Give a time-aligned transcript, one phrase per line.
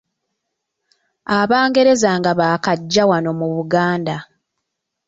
[1.39, 4.15] Abangereza nga baakajja wano mu Buganda